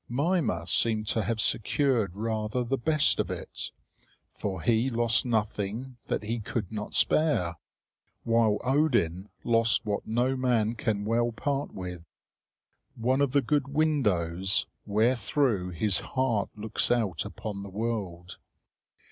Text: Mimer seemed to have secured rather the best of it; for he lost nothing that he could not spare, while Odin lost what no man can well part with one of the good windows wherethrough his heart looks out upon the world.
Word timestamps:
Mimer 0.09 0.65
seemed 0.65 1.07
to 1.09 1.21
have 1.21 1.39
secured 1.39 2.15
rather 2.15 2.63
the 2.63 2.75
best 2.75 3.19
of 3.19 3.29
it; 3.29 3.69
for 4.33 4.63
he 4.63 4.89
lost 4.89 5.27
nothing 5.27 5.97
that 6.07 6.23
he 6.23 6.39
could 6.39 6.71
not 6.71 6.95
spare, 6.95 7.57
while 8.23 8.57
Odin 8.63 9.29
lost 9.43 9.85
what 9.85 10.07
no 10.07 10.35
man 10.35 10.73
can 10.73 11.05
well 11.05 11.31
part 11.31 11.71
with 11.75 12.03
one 12.95 13.21
of 13.21 13.31
the 13.33 13.43
good 13.43 13.67
windows 13.67 14.65
wherethrough 14.87 15.69
his 15.69 15.99
heart 15.99 16.49
looks 16.57 16.89
out 16.89 17.23
upon 17.23 17.61
the 17.61 17.69
world. 17.69 18.39